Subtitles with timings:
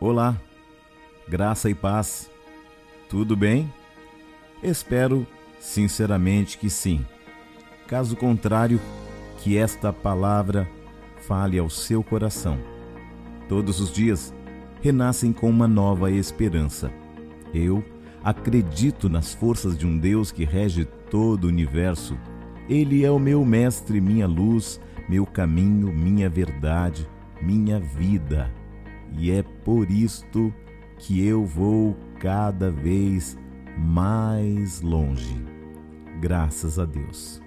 [0.00, 0.40] Olá,
[1.28, 2.30] graça e paz.
[3.08, 3.68] Tudo bem?
[4.62, 5.26] Espero
[5.58, 7.04] sinceramente que sim.
[7.88, 8.80] Caso contrário,
[9.38, 10.70] que esta palavra
[11.26, 12.60] fale ao seu coração.
[13.48, 14.32] Todos os dias
[14.80, 16.92] renascem com uma nova esperança.
[17.52, 17.84] Eu
[18.22, 22.16] acredito nas forças de um Deus que rege todo o universo.
[22.68, 27.04] Ele é o meu mestre, minha luz, meu caminho, minha verdade,
[27.42, 28.56] minha vida
[29.16, 30.52] e é por isto
[30.98, 33.38] que eu vou cada vez
[33.76, 35.44] mais longe.
[36.20, 37.40] Graças a Deus.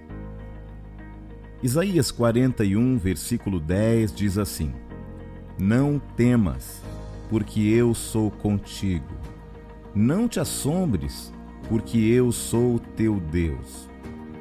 [1.62, 4.74] Isaías 41, versículo 10 diz assim:
[5.60, 6.82] Não temas,
[7.30, 9.14] porque eu sou contigo.
[9.94, 11.32] Não te assombres,
[11.68, 13.90] porque eu sou teu Deus.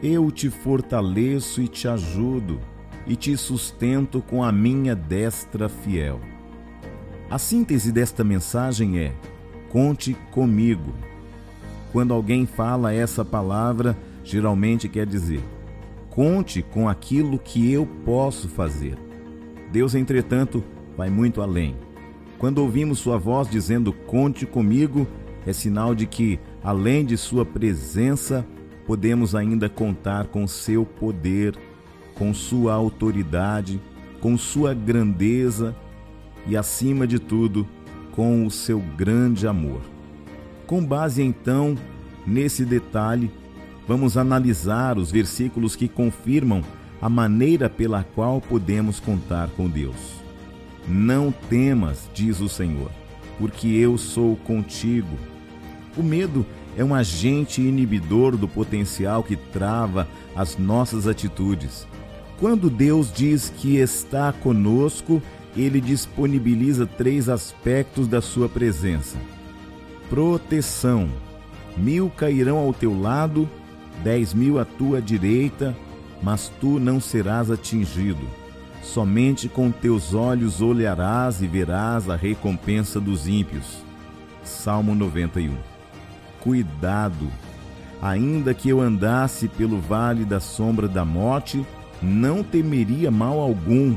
[0.02, 2.58] Eu te fortaleço e te ajudo,
[3.06, 6.20] e te sustento com a minha destra fiel.
[7.30, 9.12] A síntese desta mensagem é:
[9.68, 10.92] conte comigo.
[11.92, 15.40] Quando alguém fala essa palavra, geralmente quer dizer:
[16.10, 18.98] conte com aquilo que eu posso fazer.
[19.70, 20.64] Deus, entretanto,
[20.96, 21.76] vai muito além.
[22.36, 25.06] Quando ouvimos Sua voz dizendo conte comigo,
[25.46, 28.44] é sinal de que, além de Sua presença,
[28.84, 31.56] podemos ainda contar com Seu poder,
[32.16, 33.80] com Sua autoridade,
[34.20, 35.76] com Sua grandeza
[36.46, 37.66] e, acima de tudo,
[38.12, 39.80] com o seu grande amor.
[40.66, 41.76] Com base então
[42.26, 43.30] nesse detalhe,
[43.86, 46.62] vamos analisar os versículos que confirmam
[47.00, 50.20] a maneira pela qual podemos contar com Deus.
[50.86, 52.90] Não temas, diz o Senhor,
[53.38, 55.16] porque eu sou contigo.
[55.96, 56.44] O medo
[56.76, 61.86] é um agente inibidor do potencial que trava as nossas atitudes.
[62.38, 65.22] Quando Deus diz que está conosco,
[65.56, 69.16] ele disponibiliza três aspectos da sua presença:
[70.08, 71.08] proteção.
[71.76, 73.48] Mil cairão ao teu lado,
[74.02, 75.76] dez mil à tua direita,
[76.22, 78.28] mas tu não serás atingido.
[78.82, 83.78] Somente com teus olhos olharás e verás a recompensa dos ímpios.
[84.42, 85.54] Salmo 91.
[86.40, 87.28] Cuidado!
[88.02, 91.64] Ainda que eu andasse pelo vale da sombra da morte,
[92.02, 93.96] não temeria mal algum,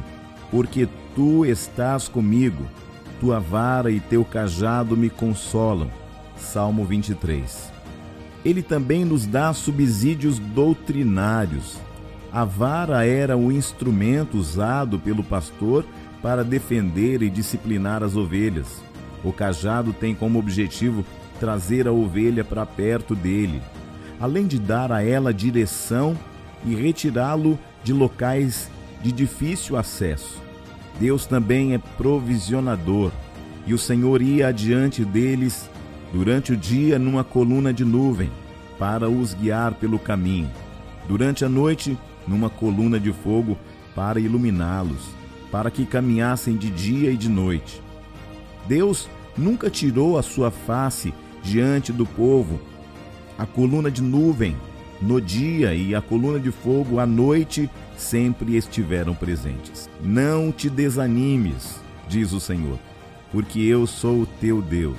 [0.51, 2.65] porque tu estás comigo,
[3.19, 5.89] tua vara e teu cajado me consolam.
[6.35, 7.71] Salmo 23.
[8.43, 11.77] Ele também nos dá subsídios doutrinários.
[12.31, 15.85] A vara era o instrumento usado pelo pastor
[16.21, 18.83] para defender e disciplinar as ovelhas.
[19.23, 21.05] O cajado tem como objetivo
[21.39, 23.61] trazer a ovelha para perto dele,
[24.19, 26.17] além de dar a ela direção
[26.65, 28.69] e retirá-lo de locais
[29.01, 30.42] de difícil acesso.
[30.99, 33.11] Deus também é provisionador,
[33.65, 35.69] e o Senhor ia adiante deles
[36.11, 38.29] durante o dia numa coluna de nuvem,
[38.77, 40.49] para os guiar pelo caminho,
[41.07, 43.57] durante a noite numa coluna de fogo
[43.95, 45.09] para iluminá-los,
[45.51, 47.81] para que caminhassem de dia e de noite.
[48.67, 52.59] Deus nunca tirou a sua face diante do povo.
[53.37, 54.55] A coluna de nuvem
[55.01, 59.89] no dia e a coluna de fogo à noite sempre estiveram presentes.
[60.01, 62.79] Não te desanimes, diz o Senhor,
[63.31, 64.97] porque eu sou o teu Deus.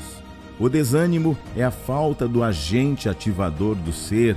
[0.58, 4.36] O desânimo é a falta do agente ativador do ser,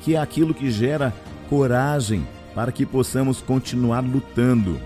[0.00, 1.14] que é aquilo que gera
[1.48, 4.80] coragem para que possamos continuar lutando.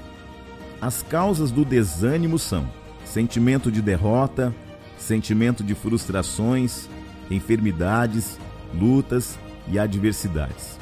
[0.80, 2.69] As causas do desânimo são
[3.04, 4.54] sentimento de derrota,
[4.98, 6.88] sentimento de frustrações,
[7.30, 8.38] enfermidades,
[8.75, 10.78] lutas e adversidades.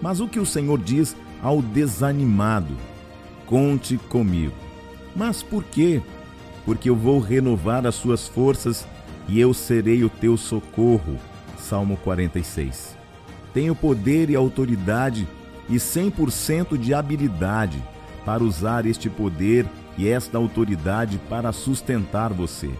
[0.00, 2.76] Mas o que o Senhor diz ao desanimado?
[3.46, 4.54] Conte comigo.
[5.14, 6.02] Mas por quê?
[6.64, 8.86] Porque eu vou renovar as suas forças
[9.28, 11.16] e eu serei o teu socorro.
[11.58, 12.96] Salmo 46.
[13.54, 15.26] Tenho poder e autoridade
[15.68, 17.82] e 100% de habilidade
[18.24, 19.66] para usar este poder
[19.96, 22.70] e esta autoridade para sustentar você.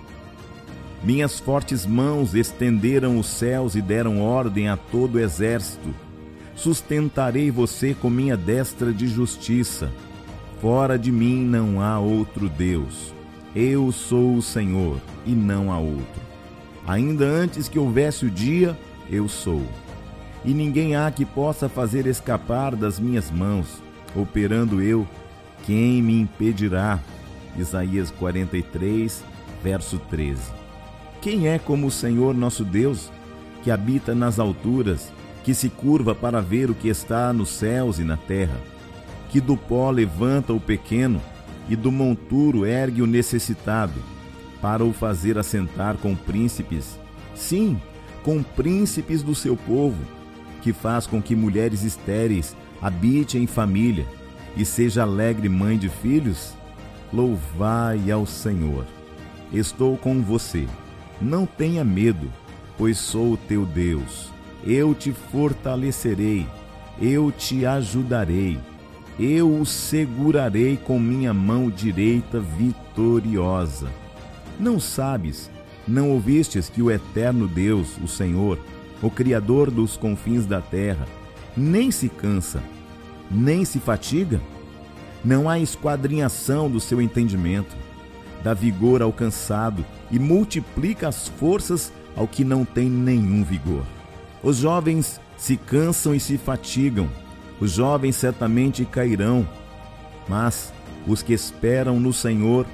[1.03, 5.95] Minhas fortes mãos estenderam os céus e deram ordem a todo o exército.
[6.57, 9.93] Sustentarei você com minha destra de justiça.
[10.61, 13.15] Fora de mim não há outro Deus.
[13.55, 16.23] Eu sou o Senhor e não há outro.
[16.87, 18.77] Ainda antes que houvesse o dia,
[19.11, 19.63] eu sou.
[20.45, 23.83] E ninguém há que possa fazer escapar das minhas mãos.
[24.15, 25.07] Operando eu,
[25.65, 26.99] quem me impedirá?
[27.59, 29.23] Isaías 43,
[29.63, 30.41] verso 13.
[31.21, 33.11] Quem é como o Senhor nosso Deus,
[33.63, 35.13] que habita nas alturas,
[35.47, 38.61] que se curva para ver o que está nos céus e na terra,
[39.31, 41.23] que do pó levanta o pequeno
[41.69, 44.03] e do monturo ergue o necessitado,
[44.61, 46.99] para o fazer assentar com príncipes,
[47.33, 47.81] sim,
[48.25, 50.03] com príncipes do seu povo,
[50.63, 54.05] que faz com que mulheres estéreis habitem em família
[54.57, 56.55] e seja alegre mãe de filhos?
[57.13, 58.85] Louvai ao Senhor.
[59.53, 60.67] Estou com você.
[61.21, 62.33] Não tenha medo,
[62.77, 64.35] pois sou o teu Deus.
[64.67, 66.45] Eu te fortalecerei,
[67.01, 68.59] eu te ajudarei,
[69.17, 73.89] eu o segurarei com minha mão direita vitoriosa.
[74.59, 75.49] Não sabes,
[75.87, 78.59] não ouvistes que o eterno Deus, o Senhor,
[79.01, 81.07] o Criador dos confins da terra,
[81.57, 82.61] nem se cansa,
[83.31, 84.41] nem se fatiga?
[85.25, 87.77] Não há esquadrinhação do seu entendimento.
[88.43, 93.85] Dá vigor ao cansado e multiplica as forças ao que não tem nenhum vigor.
[94.43, 97.09] Os jovens se cansam e se fatigam,
[97.61, 99.49] os jovens certamente cairão,
[100.29, 100.73] mas
[101.07, 102.67] os que esperam no Senhor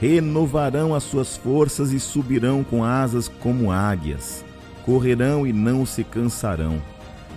[0.00, 4.44] renovarão as suas forças e subirão com asas como águias,
[4.84, 6.80] correrão e não se cansarão,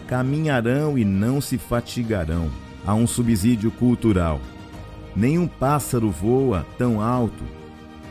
[0.07, 2.49] caminharão e não se fatigarão.
[2.85, 4.39] Há um subsídio cultural.
[5.15, 7.43] Nenhum pássaro voa tão alto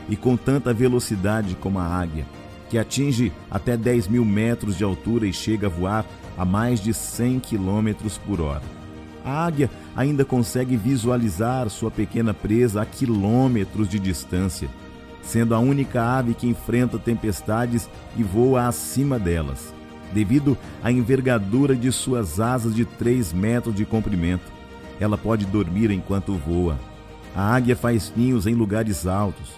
[0.07, 2.25] e com tanta velocidade como a águia,
[2.73, 6.03] que atinge até 10 mil metros de altura e chega a voar
[6.35, 8.63] a mais de 100 quilômetros por hora.
[9.23, 14.67] A águia ainda consegue visualizar sua pequena presa a quilômetros de distância,
[15.21, 17.87] sendo a única ave que enfrenta tempestades
[18.17, 19.71] e voa acima delas,
[20.11, 24.51] devido à envergadura de suas asas de 3 metros de comprimento.
[24.99, 26.79] Ela pode dormir enquanto voa.
[27.35, 29.51] A águia faz ninhos em lugares altos.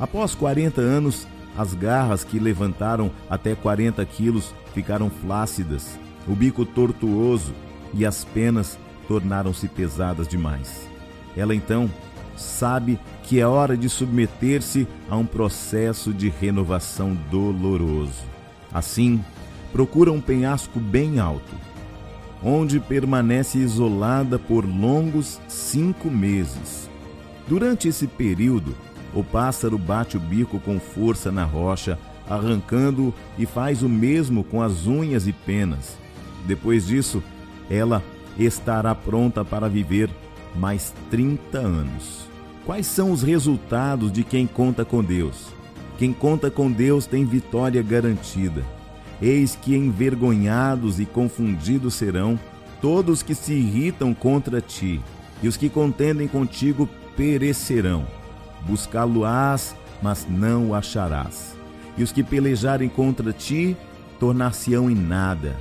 [0.00, 5.98] Após 40 anos, as garras que levantaram até 40 quilos ficaram flácidas,
[6.28, 7.54] o bico tortuoso
[7.94, 10.88] e as penas tornaram-se pesadas demais.
[11.36, 11.90] Ela então
[12.36, 18.24] sabe que é hora de submeter-se a um processo de renovação doloroso.
[18.72, 19.24] Assim,
[19.72, 21.54] procura um penhasco bem alto,
[22.42, 26.88] onde permanece isolada por longos cinco meses.
[27.48, 28.74] Durante esse período,
[29.16, 31.98] o pássaro bate o bico com força na rocha,
[32.28, 35.96] arrancando e faz o mesmo com as unhas e penas.
[36.44, 37.22] Depois disso,
[37.70, 38.02] ela
[38.38, 40.10] estará pronta para viver
[40.54, 42.26] mais 30 anos.
[42.66, 45.46] Quais são os resultados de quem conta com Deus?
[45.98, 48.62] Quem conta com Deus tem vitória garantida.
[49.22, 52.38] Eis que envergonhados e confundidos serão
[52.82, 55.00] todos que se irritam contra ti,
[55.42, 56.86] e os que contendem contigo
[57.16, 58.04] perecerão.
[58.66, 61.56] Buscá-lo-ás, mas não o acharás.
[61.96, 63.76] E os que pelejarem contra ti
[64.18, 65.56] tornar-se-ão em nada,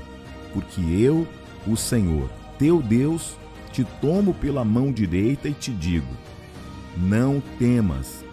[0.54, 1.28] porque eu,
[1.68, 3.38] o Senhor, teu Deus,
[3.72, 6.08] te tomo pela mão direita e te digo:
[6.98, 8.24] Não temas,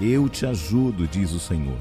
[0.00, 1.78] eu te ajudo, diz o Senhor.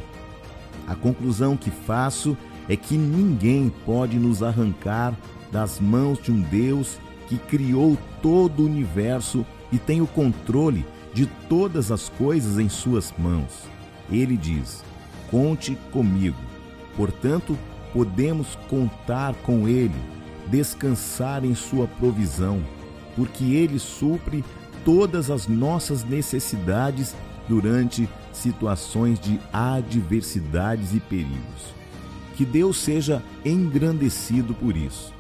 [0.88, 2.38] A conclusão que faço
[2.68, 5.14] é que ninguém pode nos arrancar
[5.52, 6.98] das mãos de um Deus
[7.28, 13.14] que criou todo o universo e tem o controle de todas as coisas em suas
[13.18, 13.52] mãos.
[14.12, 14.84] Ele diz:
[15.30, 16.38] Conte comigo.
[16.96, 17.58] Portanto,
[17.94, 20.14] podemos contar com ele
[20.48, 22.62] descansar em Sua provisão,
[23.16, 24.44] porque Ele supre
[24.84, 27.16] todas as nossas necessidades
[27.48, 31.74] durante situações de adversidades e perigos.
[32.36, 35.14] Que Deus seja engrandecido por isso.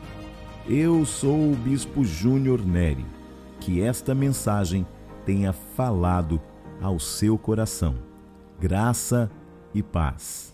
[0.67, 3.06] Eu sou o Bispo Júnior Neri.
[3.60, 4.86] Que esta mensagem
[5.25, 6.42] tenha falado
[6.82, 7.96] ao seu coração.
[8.60, 9.30] Graça
[9.74, 10.52] e paz.